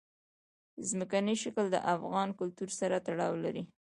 ځمکنی 0.89 1.35
شکل 1.43 1.65
د 1.71 1.77
افغان 1.93 2.29
کلتور 2.39 2.69
سره 2.79 2.95
تړاو 3.07 3.33
لري. 3.43 3.63